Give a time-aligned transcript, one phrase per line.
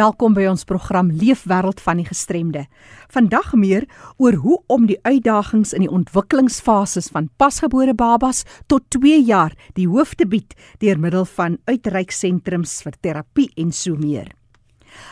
[0.00, 2.62] Welkom by ons program Leefwêreld van die Gestremde.
[3.12, 3.84] Vandag meer
[4.22, 9.88] oor hoe om die uitdagings in die ontwikkelingsfases van pasgebore babas tot 2 jaar die
[9.90, 14.30] hoof te bied deur middel van uitreiksentrums vir terapie en so meer.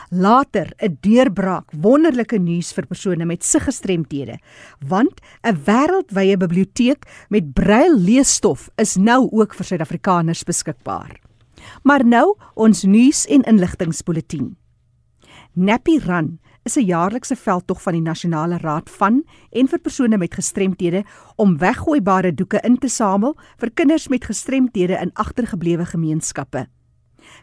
[0.09, 4.39] Later 'n deurbraak, wonderlike nuus vir persone met siggestremthede,
[4.79, 11.19] want 'n wêreldwye biblioteek met braille leesstof is nou ook vir Suid-Afrikaners beskikbaar.
[11.83, 14.58] Maar nou ons nuus en inligtingspulsatie.
[15.59, 20.33] Nappy Run is 'n jaarlikse veldtog van die Nasionale Raad van en vir persone met
[20.33, 21.03] gestremthede
[21.35, 26.67] om weggooibare doeke in te samel vir kinders met gestremthede in agtergeblewe gemeenskappe.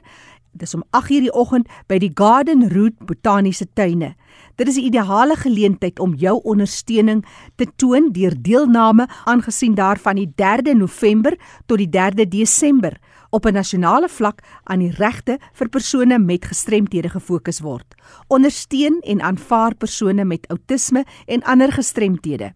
[0.52, 4.14] Dit is om 8:00 die oggend by die Garden Route Botaniese Tuine.
[4.56, 10.32] Dit is 'n ideale geleentheid om jou ondersteuning te toon deur deelname aangesien daarvan die
[10.34, 12.98] 3de November tot die 3de Desember
[13.30, 17.94] op 'n nasionale vlak aan die regte vir persone met gestremthede gefokus word.
[18.28, 22.52] Ondersteun en aanvaar persone met outisme en ander gestremthede.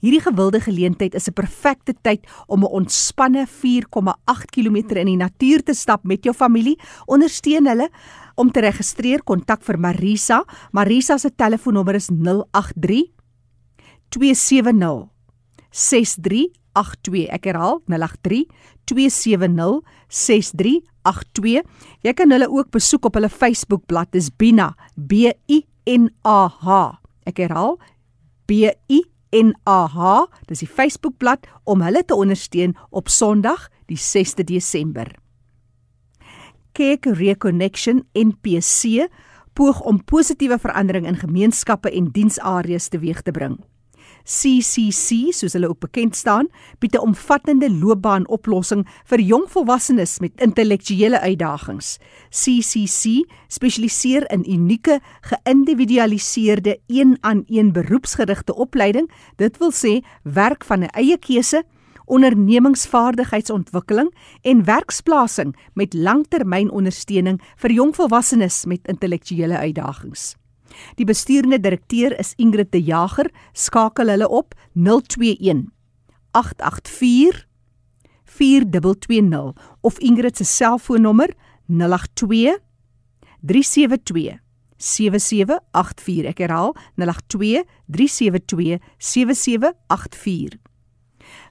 [0.00, 5.62] Hierdie gewilde geleentheid is 'n perfekte tyd om 'n ontspanne 4,8 km in die natuur
[5.62, 6.78] te stap met jou familie.
[7.06, 7.90] Ondersteun hulle
[8.34, 10.44] om te registreer kontak vir Marisa.
[10.70, 13.12] Marisa se telefoonnommer is 083
[14.08, 15.15] 270
[15.70, 17.26] 6382.
[17.32, 18.46] Ek herhaal 083
[18.86, 21.62] 270 6382.
[22.06, 24.12] Jy kan hulle ook besoek op hulle Facebookblad.
[24.14, 26.80] Dis Bina B I N A H.
[27.26, 27.78] Ek herhaal
[28.46, 29.02] B I
[29.34, 30.26] N A H.
[30.46, 35.10] Dis die Facebookblad om hulle te ondersteun op Sondag die 6de Desember.
[36.76, 39.06] Cake Reconnection NPC
[39.56, 43.56] poog om positiewe verandering in gemeenskappe en diensareas teweeg te bring.
[44.26, 46.48] CCC, soos hulle ook bekend staan,
[46.78, 51.98] bied 'n omvattende loopbaanoplossing vir jong volwassenes met intellektuele uitdagings.
[52.30, 61.18] CCC spesialiseer in unieke, geïndividualiseerde een-aan-een beroepsgerigte opleiding, dit wil sê werk van 'n eie
[61.18, 61.64] keuse
[62.06, 70.36] ondernemingsvaardigheidsontwikkeling en werksplasing met langtermynondersteuning vir jong volwassenes met intellektuele uitdagings.
[70.96, 73.30] Die bestuurende direkteur is Ingrid De Jager.
[73.52, 75.66] Skakel hulle op 021
[76.32, 77.46] 884
[78.24, 81.34] 4220 of Ingrid se selfoonnommer
[81.66, 82.58] 082
[83.40, 84.38] 372
[84.76, 90.58] 7784 ek herhaal 082 372 7784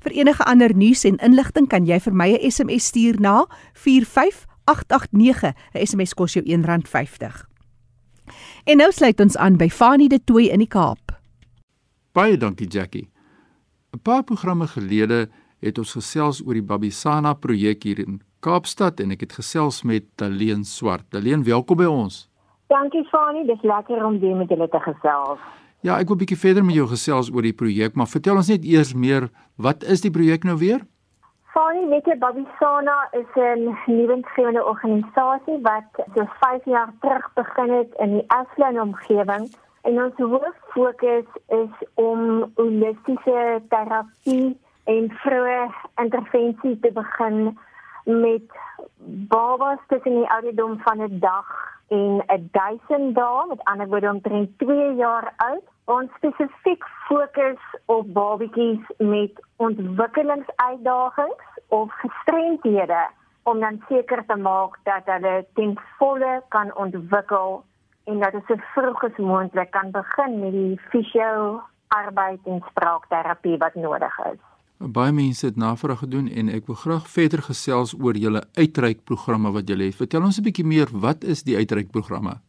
[0.05, 5.53] Vir enige ander nuus en inligting kan jy vir my 'n SMS stuur na 45889
[5.73, 7.54] 'n SMS kos jou R1.50
[8.65, 11.11] En nou sluit ons aan by Fanie de Tooi in die Kaap.
[12.17, 13.05] Baie dankie Jackie.
[13.93, 15.29] 'n Paar programme gelede
[15.61, 20.03] het ons gesels oor die Babisana projek hier in Kaapstad en ek het gesels met
[20.17, 21.05] Daleen Swart.
[21.11, 22.27] Daleen, welkom by ons.
[22.67, 25.39] Dankie Fanie, dis lekker om weer met julle te gesels.
[25.81, 28.49] Ja, ek wil 'n bietjie verder met jou gesels oor die projek, maar vertel ons
[28.49, 30.81] net eers meer, wat is die projek nou weer?
[31.55, 37.93] Fani weet jy Babisana is 'n nuwensgewende organisasie wat so 5 jaar terug begin het
[38.03, 39.45] in die Aslan omgewing
[39.81, 45.61] en ons hoof fokus is om holistiese terapie en vroeë
[46.03, 47.57] intervensie te begin
[48.03, 48.59] met
[49.31, 54.57] babas tussen die ouderdom van 'n dag en 'n 1000 dae, met ander woorde omtrent
[54.59, 55.63] 2 jaar oud.
[55.85, 63.07] Ons spesifiek fokus op babatjies met ontwikkelingsuitdagings of gestremdhede
[63.43, 67.63] om dan seker te maak dat hulle ten volle kan ontwikkel
[68.03, 73.57] en dat hulle so vroeg as moontlik kan begin met die fisio arbeid en spraakterapie
[73.57, 74.54] wat nodig is.
[74.77, 79.69] Baie mense het navraag gedoen en ek wil graag verder gesels oor julle uitreikprogramme wat
[79.71, 79.95] julle het.
[79.95, 82.41] Vertel ons 'n bietjie meer, wat is die uitreikprogramme?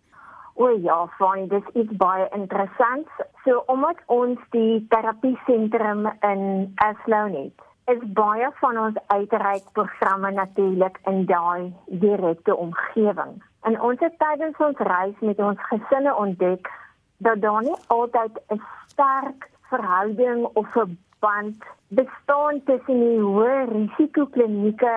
[0.54, 3.06] O ja, fyn, dit is baie interessant.
[3.44, 10.98] So omdat ons die terapie sentrum in Aslow het, is baie van ons uitreikprogramme natuurlik
[11.04, 13.42] in daai direkte omgewing.
[13.62, 16.70] En ons het tydens ons reis met ons gesinne ontdek
[17.18, 24.26] dat daar nie altyd 'n sterk verhouding of 'n band bestaan tussen die hoë risiko
[24.34, 24.94] klinieke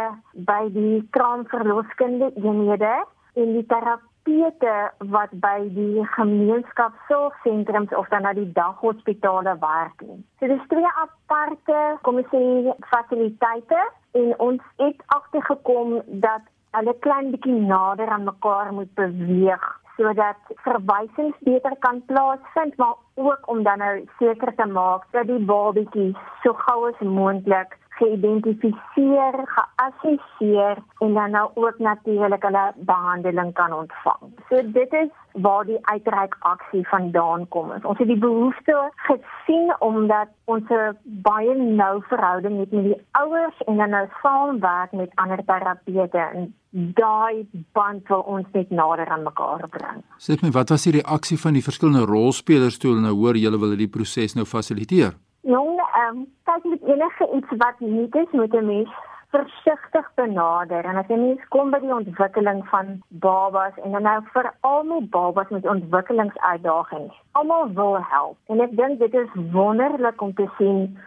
[0.49, 2.93] by die kraamverloskunde eenhede
[3.37, 4.75] en die terapeute
[5.13, 10.01] wat by die gemeenskapsorgsentrums of dan na die daghospitale werk.
[10.39, 13.83] So dis twee aparte kom ek sê fasiliteite
[14.17, 16.41] en ons het agtergekom dat
[16.77, 19.69] hulle klein bietjie nader aan mekaar moet beweeg
[19.99, 25.43] sodat verwysings beter kan plaasvind maar ook om dan nou seker te maak dat die
[25.51, 33.73] babatjie so gou as moontlik geïdentifiseer, geassesseer en dan nou ook natuurlik hulle behandeling kan
[33.73, 34.31] ontvang.
[34.49, 37.71] So dit is waar die uitreik aksie vandaan kom.
[37.83, 43.57] Ons het die behoefte gesien omdat ons 'n baie nou verhouding het met die ouers
[43.67, 49.23] en dan nou saamwerk met ander terapeute en daai band wil ons net nader aan
[49.23, 50.03] mekaar bring.
[50.17, 53.59] Sê my, wat was die reaksie van die verskillende rolspelers toe hulle nou hoor julle
[53.59, 55.17] wil hierdie proses nou fasiliteer?
[55.41, 58.89] Jong, ehm, um, kyk met enige iets wat nuut is, moet 'n mens
[59.29, 60.85] versigtig benader.
[60.85, 65.09] En as jy mens kom by die ontwikkeling van babas en dan nou veral met
[65.09, 68.37] babas met ontwikkelingsuitdagings, almal wil help.
[68.47, 70.97] En ek dink dit is wonderlik om te sien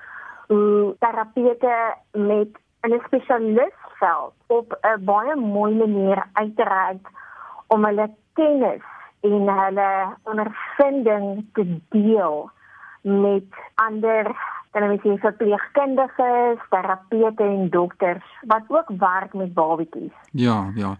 [0.46, 2.48] hoe terapeute met
[2.82, 7.10] 'n spesialistveld op 'n baie mooi manier uitreik
[7.68, 8.84] om hulle kennis
[9.20, 12.50] en hulle ondervinding te deel
[13.02, 14.34] met ander
[14.72, 20.12] dan is dit verpleegkundiges, terapeute en dokters wat ook werk met babatjies.
[20.30, 20.96] Ja, ja.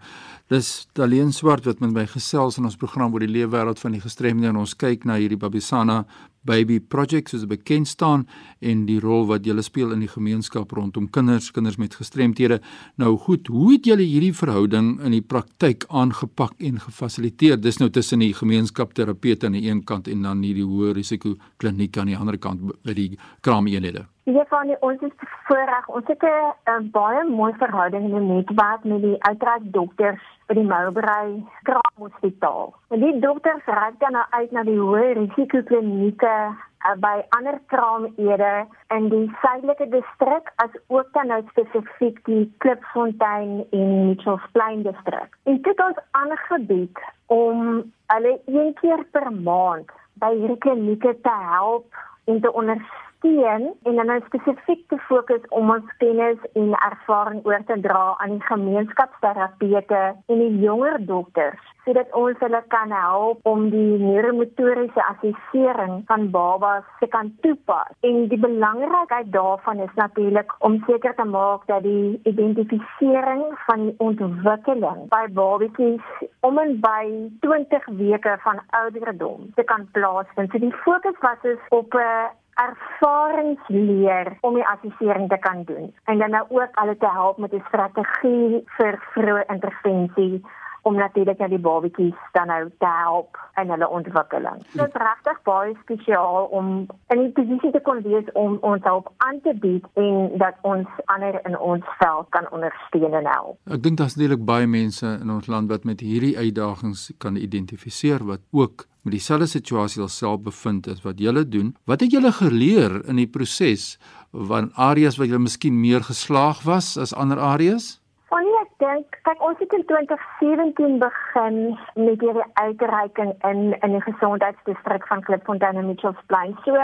[0.47, 4.03] Dis Daleen Swart wat met my gesels in ons program oor die leefwêreld van die
[4.03, 6.03] gestremde en ons kyk na hierdie Babisana
[6.43, 8.25] Baby Project soos bekend staan
[8.59, 12.59] en die rol wat julle speel in die gemeenskap rondom kinders, kinders met gestremthede.
[13.01, 17.59] Nou goed, hoe het julle hierdie verhouding in die praktyk aangepak en gefasiliteer?
[17.61, 21.97] Dis nou tussen die gemeenskapterapeute aan die een kant en dan hierdie hoë risiko kliniek
[21.97, 24.07] aan die ander kant by die kraameenhede.
[24.25, 25.11] Ja, van die, ons is
[25.47, 25.87] voorreg.
[25.87, 30.63] Ons het 'n baie mooi verhouding in die netwerk met die uitreik dokters by die
[30.63, 32.73] Mowbray Kraamhospitaal.
[32.89, 36.55] En die dokters reik dan nou uit na die hoë risiko klinieke
[36.85, 38.65] uh, by ander kraamede
[38.95, 45.37] in die suidelike distrik as ook dan nou spesifiek die Klipfontein en Mitchells Plain distrik.
[45.43, 51.85] En dit ons aangebied om hulle een keer per maand by hierdie klinieke te help
[52.25, 57.45] en te ondersteun ondersteun en dan nou spesifiek te fokus om ons kennis en ervaring
[57.45, 63.39] oor te dra aan die gemeenskapsterapeute en die jonger dokters sodat ons hulle kan help
[63.43, 67.91] om die neuromotoriese assessering van babas te kan toepas.
[68.07, 73.95] En die belangrikheid daarvan is natuurlik om seker te maak dat die identifisering van die
[73.97, 77.03] ontwikkeling by babatjies om en by
[77.43, 80.55] 20 weke van ouderdom te kan plaasvind.
[80.55, 85.93] So die fokus was is op 'n uh, ervaringsleer om die assessering te kan doen
[86.05, 90.43] en dan nou ook hulle te help met 'n strategie vir vroeë intervensie
[90.83, 94.57] om natuurlik net die babatjies dan nou te help in hulle ontwikkeling.
[94.71, 99.11] Dit is regtig baie spesiaal om in 'n posisie te kon wees om ons hulp
[99.17, 103.57] aan te bied en dat ons ander in ons veld kan ondersteun en help.
[103.65, 108.25] Ek dink daar's natuurlik baie mense in ons land wat met hierdie uitdagings kan identifiseer
[108.25, 111.75] wat ook met dieselfde situasie alself bevind as wat julle doen.
[111.85, 113.97] Wat het julle geleer in die proses
[114.31, 117.99] van areas wat julle miskien meer geslaag was as ander areas?
[118.31, 121.57] Wanneer ek dink, kyk ons het in 2017 begin
[121.99, 126.55] met hierdie uitreiking in in die gesondheidsdistrik van Klipfontein en Mitchells Plain.
[126.65, 126.79] So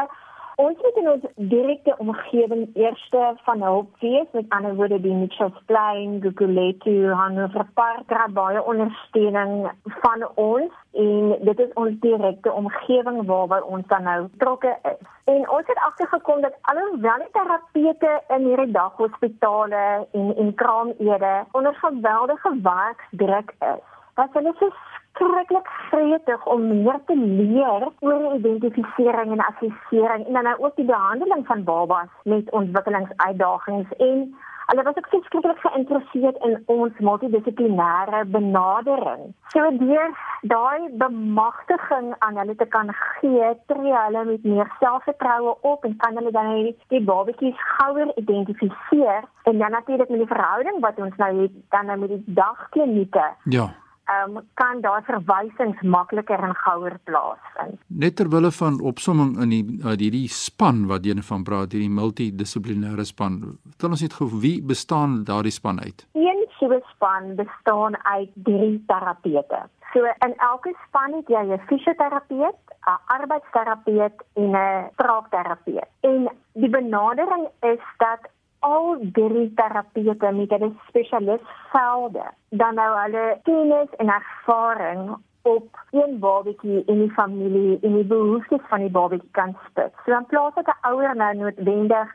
[0.59, 5.61] Ons het in ons direkte omgewing eerste van hulp wees met ander woorde die Mitchells
[5.65, 10.75] Plain, Guguletu, Hanover Park, daar baie ondersteuning van ons
[11.05, 14.99] en dit is ons direkte omgewing waarby ons dan nou betrokke is.
[15.31, 21.75] En ons het agtergekom dat alhoewel die terapeute in hierdie daghospitale en en kraamede onder
[21.75, 23.83] geweldige werkdruk is,
[24.15, 24.73] was hulle so
[25.13, 30.85] verskriklik gretig om meer te leer oor identifisering en assessering en dan nou ook die
[30.85, 34.35] behandeling van babas met ontwikkelingsuitdagings en
[34.69, 39.33] hulle was ook verskriklik geïnteresseerd in ons multidissiplinêre benadering.
[39.47, 40.11] So deur
[40.41, 46.15] daai bemagtiging aan hulle te kan gee, tree hulle met meer selfvertroue op en kan
[46.15, 51.41] hulle dan die babatjies gouer identifiseer en dan natuurlik met die verhouding wat ons nou
[51.41, 53.29] het dan nou met die dagklinieke.
[53.43, 53.69] Ja
[54.13, 57.79] um, kan daar verwysings makliker en gouer plaasvind.
[57.87, 63.05] Net terwille van opsomming in die uh, hierdie span wat jy van praat, hierdie multidissiplinêre
[63.05, 63.39] span.
[63.73, 66.07] Vertel ons net gou wie bestaan daardie span uit?
[66.13, 69.61] Een so span bestaan uit drie terapeute.
[69.93, 75.89] So in elke span het jy 'n fisioterapeut, 'n arbeidsterapeut en 'n spraakterapeut.
[75.99, 78.21] En die benadering is dat
[78.59, 86.83] al drie terapeute met hulle spesialistvelde dan nou hulle kennis en ervaring op een babatjie
[86.85, 89.95] in die familie en die behoeftes van die babatjie kan spits.
[90.05, 92.07] So in plaas dat 'n ouer nou noodwendig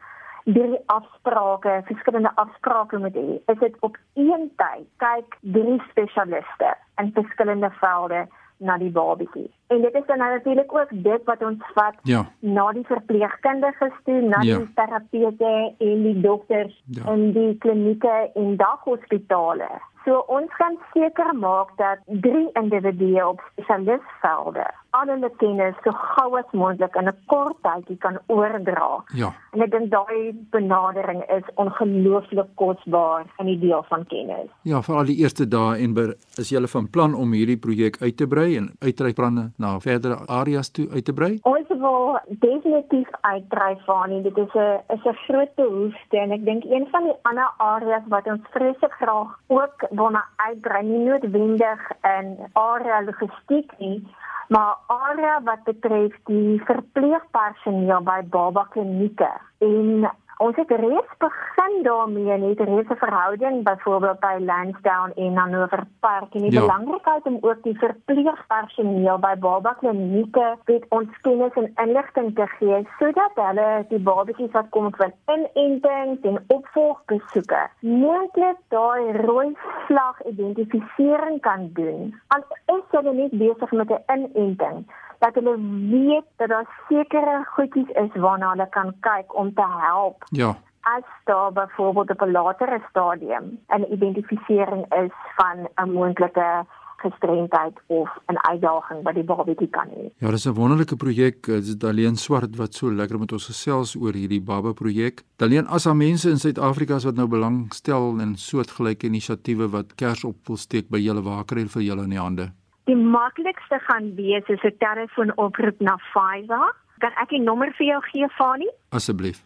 [0.45, 7.13] drie afsprake, verskillende afsprake moet hê, is dit op een tyd kyk drie spesialiste in
[7.13, 9.51] verskillende velde na die babatjie.
[9.73, 12.27] En dit is dan natuurlik ook dit wat ons vat ja.
[12.41, 14.59] na die verpleegkundiges toe, na ja.
[14.59, 17.13] die terapeute en die dokters ja.
[17.13, 19.71] in die klinieke en daghospitale.
[20.05, 26.29] So ons kan seker maak dat drie individue op spesialistvelde al hulle kennis so gou
[26.39, 29.05] as moontlik in 'n kort tydjie kan oordra.
[29.15, 29.33] Ja.
[29.53, 34.51] En ek dink daai benadering is ongelooflik kosbaar in die deel van kennis.
[34.63, 37.97] Ja, vir al die eerste dae en ber, is jy van plan om hierdie projek
[38.03, 41.39] uit te brei en uitreikplanne na verdere areas toe uit te brei?
[41.43, 46.45] Ons wil definitief uitbrei van en dit is 'n is 'n groot behoefte en ek
[46.45, 51.05] dink een van die ander areas wat ons vreeslik graag ook wil na uitbrei, nie
[51.05, 51.81] noodwendig
[52.19, 54.07] in area logistiek nie,
[54.49, 62.39] maar area wat betref die verpleegpersoneel by baba klinieke en Ons het reeds begin daarmee
[62.39, 66.61] net reeds 'n verhouding byvoorbeeld by Lansdowne en Hanover Park en die ja.
[66.61, 72.87] belangrikheid om ook die verpleegpersoneel by baba klinieke met ons kennis en inligting te gee
[72.99, 81.41] sodat hulle die babatjies wat kom vir inenting en opvolgbesoeke moontlik daai rooi vlag identifisering
[81.41, 82.21] kan doen.
[82.27, 82.43] Al
[82.77, 84.87] is hulle nie besig met 'n inenting
[85.25, 85.57] dat hulle
[85.91, 90.25] weet dat daar sekere goedjies is waarna hulle kan kyk om te help.
[90.29, 90.57] Ja.
[90.81, 96.67] As daar byvoorbeeld op 'n latere stadium 'n identifisering is van 'n moontlike
[97.05, 100.05] gestremdheid of 'n uitdaging wat die babatjie kan hê.
[100.19, 101.43] Ja, dis 'n wonderlike projek.
[101.43, 105.23] Dit is alleen swart wat so lekker met ons gesels oor hierdie baba projek.
[105.37, 110.25] Alleen as daar mense in Suid-Afrika is wat nou belangstel in soortgelyke inisiatiewe wat kers
[110.25, 112.53] op wil steek by julle waker en vir julle in die hande.
[112.85, 116.75] Die maklikste gaan wees is 'n telefoonoproep na Fiverr.
[116.99, 118.69] Kan ek die nommer vir jou gee, Fani?
[118.91, 119.43] Asseblief.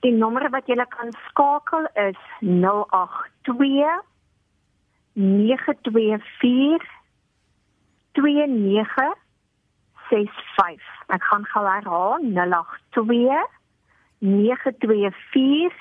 [0.00, 4.02] Die nommer wat jy kan skakel is 082
[5.12, 6.84] 924
[8.12, 10.82] 2965.
[11.06, 13.46] Ek gaan gou herhaal 082
[14.18, 15.72] 924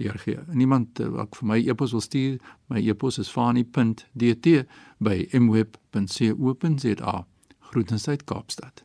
[0.00, 0.38] deurgee.
[0.52, 2.40] Niemand eh, wat vir my e-pos wil stuur,
[2.72, 4.64] my e-pos is fani.dt
[5.04, 7.14] by mweb.co.za.
[7.70, 8.84] Groetens uit Kaapstad.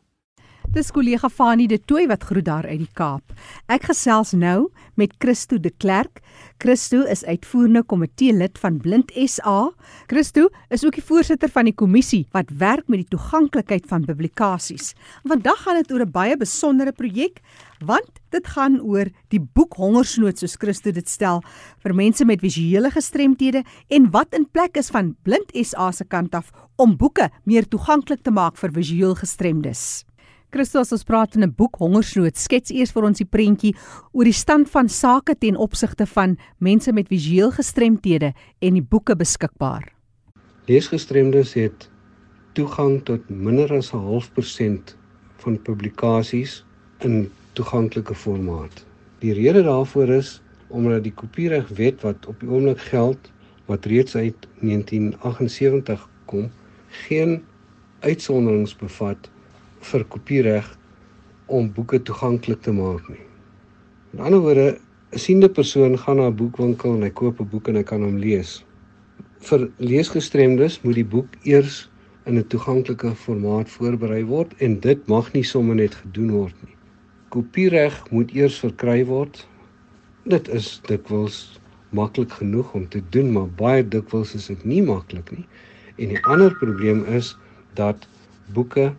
[0.70, 3.32] Dis kollega Fanie de Tooi wat groet daar uit die Kaap.
[3.66, 6.20] Ek gesels nou met Christo de Klerk.
[6.62, 9.72] Christo is uitvoerende komitee lid van Blind SA.
[10.06, 14.92] Christo is ook die voorsitter van die kommissie wat werk met die toeganklikheid van publikasies.
[15.26, 17.42] Vandag gaan dit oor 'n baie besondere projek
[17.80, 21.42] want dit gaan oor die boek Hongersnood soos Christo dit stel
[21.82, 26.34] vir mense met visuele gestremthede en wat in plek is van Blind SA se kant
[26.34, 30.04] af om boeke meer toeganklik te maak vir visueel gestremdes.
[30.50, 33.74] Christus ons praat in 'n boek Hongersnood skets eers vir ons die prentjie
[34.12, 39.14] oor die stand van sake ten opsigte van mense met visueel gestremthede en die boeke
[39.14, 39.92] beskikbaar.
[40.66, 41.88] Leesgestremdes het
[42.54, 44.96] toegang tot minder as 'n half persent
[45.38, 46.64] van publikasies
[46.98, 48.84] in toeganklike formaat.
[49.20, 53.30] Die rede daarvoor is omdat die kopieregwet wat op die oomblik geld
[53.66, 56.50] wat reeds uit 1978 kom,
[57.06, 57.42] geen
[58.00, 59.30] uitsonderings bevat
[59.80, 60.66] vir kopiereg
[61.46, 63.24] om boeke toeganklik te maak nie.
[64.14, 64.78] In ander woorde,
[65.12, 68.02] 'n siende persoon gaan na 'n boekwinkel en hy koop 'n boek en hy kan
[68.02, 68.64] hom lees.
[69.40, 71.88] Vir leesgestremdes moet die boek eers
[72.26, 76.76] in 'n toeganklike formaat voorberei word en dit mag nie sommer net gedoen word nie.
[77.28, 79.46] Kopiereg moet eers verkry word.
[80.24, 81.60] Dit is dikwels
[81.90, 85.46] maklik genoeg om te doen, maar baie dikwels is dit nie maklik nie.
[85.98, 87.36] En die ander probleem is
[87.74, 88.06] dat
[88.54, 88.92] boeke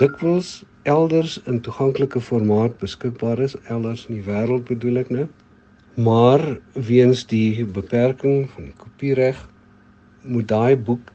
[0.00, 5.26] dikwels elders in toeganklike formaat beskikbaar is elders in die wêreld bedoel ek nou
[6.06, 6.42] maar
[6.88, 9.38] weens die beperking van die kopiereg
[10.22, 11.12] moet daai boek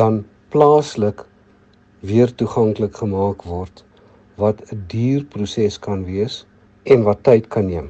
[0.00, 0.22] dan
[0.54, 1.26] plaaslik
[2.00, 3.84] weer toeganklik gemaak word
[4.40, 6.46] wat 'n duur proses kan wees
[6.84, 7.88] en wat tyd kan neem.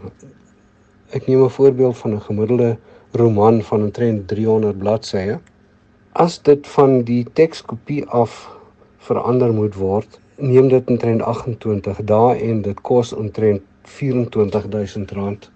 [1.12, 2.78] Ek neem 'n voorbeeld van 'n gemiddelde
[3.12, 5.38] roman van omtrent 300 bladsye.
[6.12, 8.50] As dit van die tekskopie af
[8.98, 15.50] verander moet word, neem dit omtrent 28 dae en dit kos omtrent R24000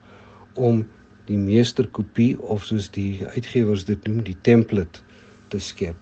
[0.54, 0.84] om
[1.26, 5.00] die meesterkopie of soos die uitgewers dit noem, die template
[5.48, 5.96] te skep.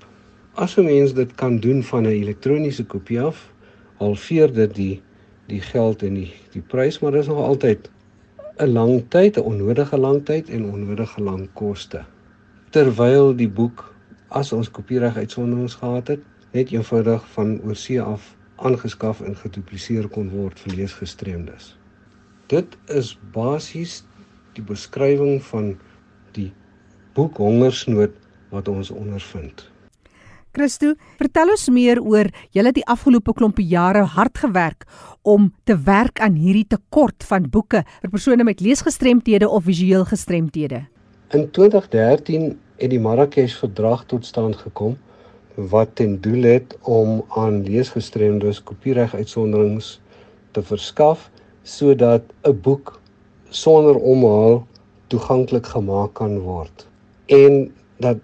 [0.55, 3.53] As 'n mens dit kan doen van 'n elektroniese kopie af,
[3.99, 5.03] halveer dit die
[5.47, 7.91] die geld en die die prys, maar dis nog altyd
[8.59, 12.05] 'n lang tyd, 'n onnodige lang tyd en onnodige lang koste.
[12.71, 13.95] Terwyl die boek
[14.29, 16.21] as ons kopiereg uitsonderings gehad het,
[16.53, 21.75] net eenvoudig van oorsee af aangeskaf en gedupliseer kon word vir leesgestremdes.
[22.53, 24.03] Dit is basies
[24.55, 25.75] die beskrywing van
[26.37, 26.51] die
[27.15, 28.15] boek Hongersnood
[28.55, 29.67] wat ons ondervind.
[30.55, 34.85] Christo, vertel ons meer oor julle die afgelope klompe jare hard gewerk
[35.27, 40.85] om te werk aan hierdie tekort van boeke vir persone met leesgestremthede of visueel gestremthede.
[41.35, 44.95] In 2013 het die Marrakesh verdrag tot stand gekom
[45.55, 50.01] wat ten doel het om aan leesgestremdes kopiereg uitsonderings
[50.51, 51.31] te verskaf
[51.63, 53.01] sodat 'n boek
[53.49, 54.67] sonder omhaal
[55.07, 56.87] toeganklik gemaak kan word
[57.27, 58.19] en dat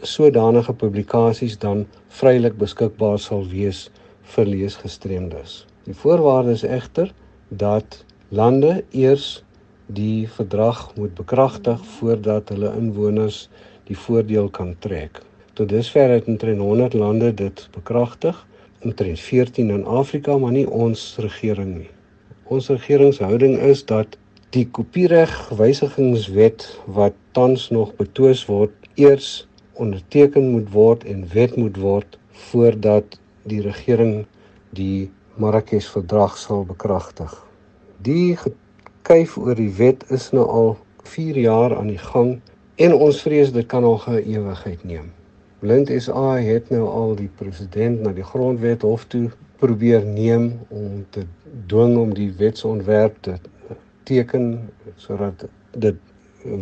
[0.00, 3.90] sodanige publikasies dan vrylik beskikbaar sal wees
[4.34, 5.66] vir leesgestremdes.
[5.84, 7.12] Die voorwaarde is egter
[7.48, 9.42] dat lande eers
[9.92, 13.48] die verdrag moet bekragtig voordat hulle inwoners
[13.90, 15.20] die voordeel kan trek.
[15.52, 18.46] Tot dusver het omtrent 100 lande dit bekragtig,
[18.80, 21.90] omtrent 14 in Afrika, maar nie ons regering nie.
[22.48, 24.16] Ons regeringshouding is dat
[24.56, 31.76] die kopiereg wysigingswet wat tans nog betwis word, eers onderteken moet word en wet moet
[31.76, 32.18] word
[32.48, 34.24] voordat die regering
[34.72, 37.32] die Marrakesh verdrag sal bekragtig.
[38.00, 40.76] Die gekuif oor die wet is nou al
[41.12, 42.38] 4 jaar aan die gang
[42.76, 45.12] en ons vrees dit kan nog 'n ewigheid neem.
[45.62, 49.28] Blind SA het nou al die president na die grondwet hof toe
[49.60, 51.22] probeer neem om te
[51.70, 53.36] dwing om die wetsontwerp te
[54.10, 54.48] teken
[54.98, 55.44] sodat
[55.84, 56.00] dit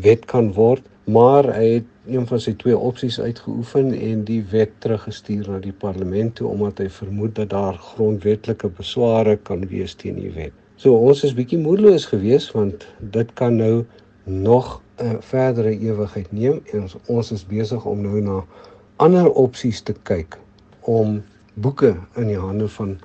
[0.04, 4.76] wet kan word, maar hy het een van sy twee opsies uitgeoefen en die wet
[4.84, 10.20] teruggestuur na die parlement toe omdat hy vermoed dat daar grondwetlike besware kan wees teen
[10.20, 10.52] die wet.
[10.76, 12.84] So ons is bietjie moedeloos geweest want
[13.16, 13.86] dit kan nou
[14.28, 18.44] nog 'n verdere ewigheid neem en ons, ons is besig om nou na
[19.00, 20.36] ander opsies te kyk
[20.88, 21.20] om
[21.60, 22.98] boeke in die hande van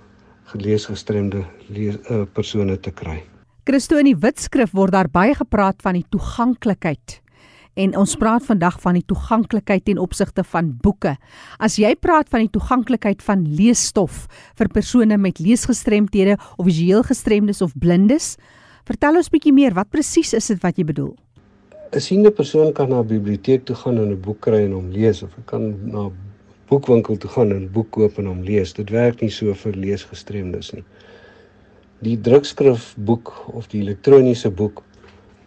[0.51, 3.21] geleesgestremde lees, uh, persone te kry.
[3.65, 7.21] Christo in die Witskrif word daar baie gepraat van die toeganklikheid.
[7.75, 11.15] En ons praat vandag van die toeganklikheid ten opsigte van boeke.
[11.59, 17.63] As jy praat van die toeganklikheid van leesstof vir persone met leesgestremthede of visueel gestremdes
[17.65, 18.35] of blindes,
[18.87, 21.15] vertel ons bietjie meer, wat presies is dit wat jy bedoel?
[21.95, 24.89] 'n siende persoon kan na 'n biblioteek toe gaan en 'n boek kry en hom
[24.91, 26.15] lees of hy kan na 'n
[26.67, 28.73] boekwinkel toe gaan en 'n boek koop en hom lees.
[28.73, 30.83] Dit werk nie so vir leesgestremdes nie.
[32.01, 34.83] Die drukskrifboek of die elektroniese boek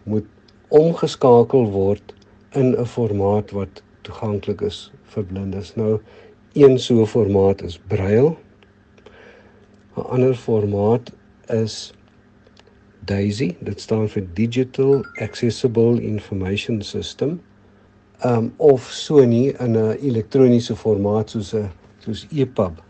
[0.03, 0.25] moet
[0.69, 2.13] omgeskakel word
[2.55, 5.75] in 'n formaat wat toeganklik is vir blindes.
[5.75, 5.99] Nou
[6.53, 8.35] een so 'n formaat is Braille.
[9.97, 11.11] 'n Ander formaat
[11.47, 11.93] is
[13.05, 17.39] DAISY, dit staan vir Digital Accessible Information System.
[18.25, 22.81] Um of so nie in 'n elektroniese formaat soos 'n soos EPUB.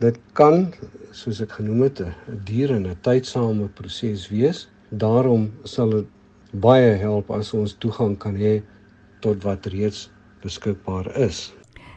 [0.00, 0.74] Dit kan,
[1.12, 2.14] soos ek genoem het, 'n
[2.44, 4.68] duur en 'n tydsame proses wees.
[4.90, 6.06] Daarom sal dit
[6.52, 8.62] baie help as ons toegang kan hê
[9.20, 10.10] tot wat reeds
[10.42, 11.52] beskikbaar is.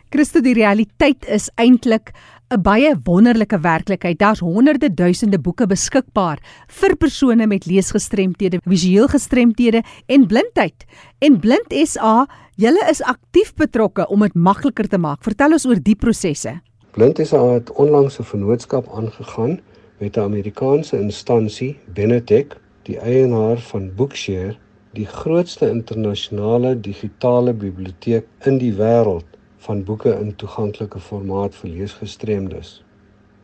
[0.10, 2.14] Christo, die realiteit is eintlik
[2.50, 4.18] 'n baie wonderlike werklikheid.
[4.18, 10.86] Daar's honderde duisende boeke beskikbaar vir persone met leesgestremthede, visueel gestremthede en blindheid.
[11.20, 15.22] En Blind SA, julle is aktief betrokke om dit makliker te maak.
[15.24, 16.56] Vertel ons oor die prosesse.
[16.98, 19.60] Blind SA het onlangs 'n vennootskap aangegaan
[20.00, 24.58] met 'n Amerikaanse instansie, Benetech, die eienaar van Bookshare,
[24.94, 29.29] die grootste internasionale digitale biblioteek in die wêreld
[29.70, 32.70] van boeke in toeganklike formaat vir leesgestremdes.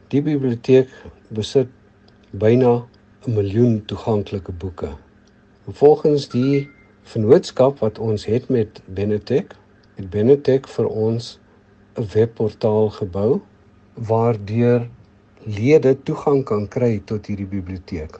[0.10, 0.90] Die biblioteek
[1.38, 1.70] besit
[2.44, 2.72] byna
[3.28, 4.90] 'n miljoen toeganklike boeke.
[5.82, 6.70] Volgens die
[7.14, 9.54] vennootskap wat ons het met Benetech,
[9.96, 11.40] het Benetech vir ons
[11.94, 13.42] 'n webportaal gebou
[13.94, 14.90] waardeur
[15.46, 18.20] lede toegang kan kry tot hierdie biblioteek.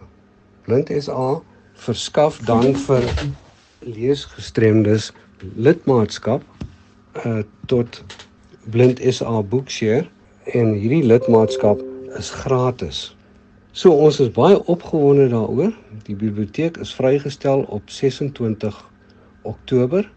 [0.62, 1.42] Blind SA
[1.74, 3.04] verskaf dan vir
[3.80, 5.14] leesgestremdes
[5.56, 6.55] lidmaatskap
[7.24, 8.04] uh tot
[8.72, 10.08] Blind SA Bookshare
[10.54, 11.80] en hierdie lidmaatskap
[12.18, 13.16] is gratis.
[13.72, 15.72] So ons is baie opgewonde daaroor.
[16.08, 18.78] Die biblioteek is vrygestel op 26
[19.42, 20.12] Oktober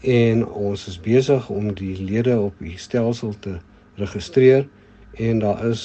[0.00, 3.58] en ons is besig om die lede op die stelsel te
[4.00, 4.66] registreer
[5.20, 5.84] en daar is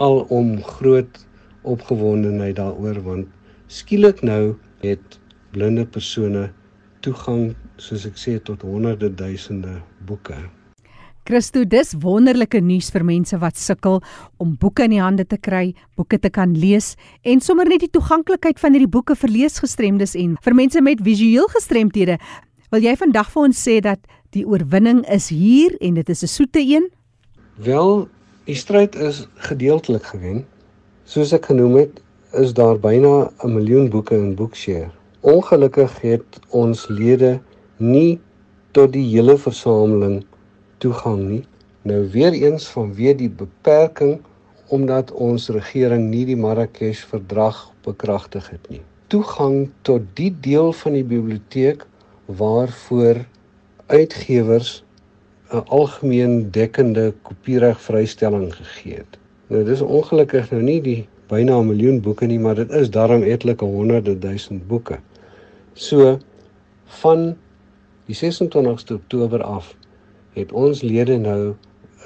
[0.00, 1.20] alom groot
[1.62, 3.26] opgewondenheid daaroor want
[3.68, 5.18] skielik nou het
[5.52, 6.48] blinde persone
[7.00, 10.36] toegang soos ek sê tot honderde duisende boeke.
[11.28, 14.00] Christo, dis wonderlike nuus vir mense wat sukkel
[14.42, 17.92] om boeke in die hande te kry, boeke te kan lees en sommer net die
[17.92, 22.16] toeganklikheid van hierdie boeke vir leesgestremdes en vir mense met visueel gestremthede.
[22.72, 24.00] Wil jy vandag vir ons sê dat
[24.34, 26.88] die oorwinning is hier en dit is 'n soete een?
[27.58, 28.08] Wel,
[28.46, 30.46] die stryd is gedeeltelik gewen.
[31.04, 32.00] Soos ek genoem het,
[32.32, 34.99] is daar byna 'n miljoen boeke in Bookshare.
[35.20, 37.34] Ongelukkig het ons lede
[37.76, 38.18] nie
[38.72, 40.22] tot die hele versameling
[40.80, 41.42] toegang nie.
[41.84, 44.14] Nou weer eens vanweë die beperking
[44.72, 48.80] omdat ons regering nie die Marrakesh verdrag bekragtig het nie.
[49.12, 51.84] Toegang tot die deel van die biblioteek
[52.40, 53.20] waarvoor
[53.92, 54.82] uitgewers
[55.52, 59.18] 'n algemeen dekkende kopiereg vrystelling gegee het.
[59.52, 63.22] Nou dis ongelukkig nou nie die byna 'n miljoen boeke nie, maar dit is darm
[63.22, 64.98] etlike honderde duisend boeke.
[65.80, 66.18] So
[67.00, 67.36] van
[68.04, 69.74] die 26ste Oktober af
[70.36, 71.54] het ons lede nou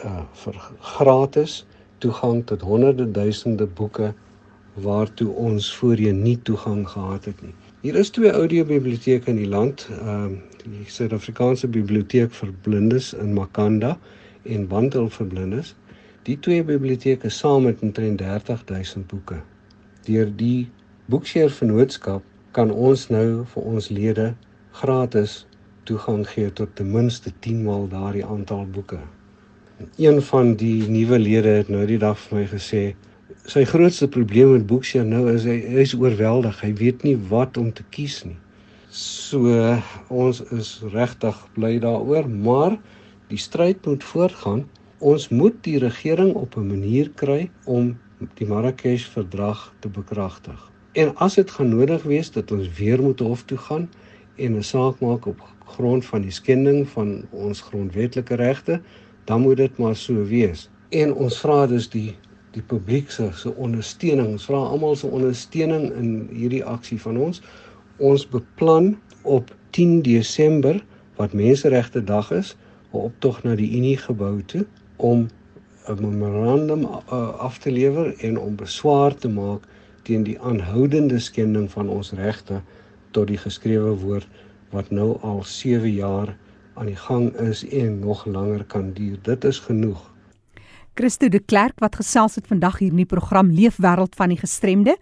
[0.06, 0.58] uh vir
[0.94, 1.54] gratis
[1.98, 4.12] toegang tot honderde duisende boeke
[4.84, 7.54] waartoe ons voorheen nie toegang gehad het nie.
[7.82, 13.34] Hier is twee audiobiblioteke in die land, ehm uh, die Suid-Afrikaanse Biblioteek vir Blindes in
[13.34, 13.96] Makanda
[14.42, 15.74] en Bundle vir Blindes.
[16.30, 19.40] Die twee biblioteke saam het omtrent 30000 boeke.
[20.06, 20.70] Deur die
[21.10, 22.22] Bookshare vennootskap
[22.54, 24.28] kan ons nou vir ons lede
[24.78, 25.42] gratis
[25.88, 29.00] toegang gee tot ten minste 10 maal daardie aantal boeke.
[29.98, 32.84] Een van die nuwe lede het nou die dag vir my gesê
[33.50, 36.60] sy grootste probleem met Bookshare nou is hy, hy is oorweldig.
[36.62, 38.38] Hy weet nie wat om te kies nie.
[38.94, 39.50] So
[40.08, 42.78] ons is regtig bly daaroor, maar
[43.32, 44.64] die stryd moet voortgaan.
[45.04, 47.96] Ons moet die regering op 'n manier kry om
[48.38, 50.73] die Marrakesh verdrag te bekragtig.
[50.94, 53.88] En as dit gaan nodig wees dat ons weer moet hof toe gaan
[54.36, 58.80] en 'n saak maak op grond van die skending van ons grondwetlike regte,
[59.24, 60.70] dan moet dit maar so wees.
[60.88, 62.14] En ons vra dus die
[62.50, 64.28] die publiek se se ondersteuning.
[64.28, 67.42] Ons vra almal se ondersteuning in hierdie aksie van ons.
[67.96, 70.84] Ons beplan op 10 Desember
[71.16, 72.56] wat Menseregte Dag is,
[72.92, 75.28] 'n optog na die Unie gebou toe om
[75.88, 79.66] 'n memorandum uh, af te lewer en om beswaar te maak
[80.04, 82.60] teen die aanhoudende skending van ons regte
[83.10, 84.28] tot die geskrewe woord
[84.74, 86.36] wat nou al 7 jaar
[86.74, 89.18] aan die gang is en nog langer kan duur.
[89.22, 90.13] Dit is genoeg.
[90.94, 94.94] Christo de Klerk wat gesels het vandag hier in die program Leefwêreld van die Gestremde.